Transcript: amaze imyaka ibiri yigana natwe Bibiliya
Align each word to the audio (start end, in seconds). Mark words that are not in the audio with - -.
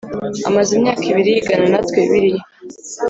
amaze 0.47 0.71
imyaka 0.77 1.03
ibiri 1.11 1.29
yigana 1.35 1.65
natwe 1.73 1.97
Bibiliya 2.03 2.43